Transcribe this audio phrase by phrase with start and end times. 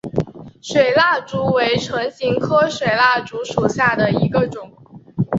[0.63, 4.71] 水蜡烛为唇形科水蜡烛属下的一个种。